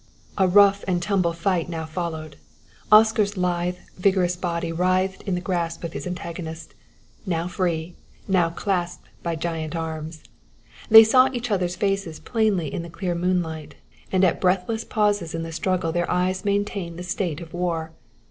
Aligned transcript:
A 0.35 0.47
rough 0.47 0.83
and 0.87 0.99
tumble 0.99 1.31
fight 1.31 1.69
now 1.69 1.85
followed. 1.85 2.35
Oscar's 2.91 3.37
lithe, 3.37 3.75
vigorous 3.99 4.35
body 4.35 4.71
writhed 4.71 5.21
in 5.27 5.35
the 5.35 5.41
grasp 5.41 5.83
of 5.83 5.93
his 5.93 6.07
antagonist, 6.07 6.73
now 7.27 7.47
free, 7.47 7.93
now 8.27 8.49
clasped 8.49 9.07
by 9.21 9.35
giant 9.35 9.75
arms. 9.75 10.23
They 10.89 11.03
saw 11.03 11.29
each 11.31 11.51
other's 11.51 11.75
faces 11.75 12.19
plainly 12.19 12.73
in 12.73 12.81
the 12.81 12.89
clear 12.89 13.13
moonlight, 13.13 13.75
and 14.11 14.23
at 14.23 14.41
breathless 14.41 14.83
pauses 14.83 15.35
in 15.35 15.43
the 15.43 15.51
struggle 15.51 15.91
their 15.91 16.09
eyes 16.09 16.43
maintained 16.43 16.97
the 16.97 17.03
state 17.03 17.39
of 17.39 17.53
war. 17.53 17.91